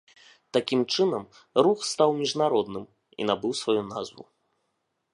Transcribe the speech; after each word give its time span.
Такім 0.55 0.79
чынам 0.95 1.27
рух 1.67 1.79
стаў 1.91 2.09
міжнародным 2.23 2.85
і 3.23 3.31
набыў 3.31 3.53
сваю 3.65 3.81
назву. 3.95 4.23